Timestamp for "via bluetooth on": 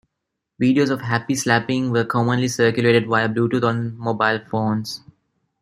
3.05-3.95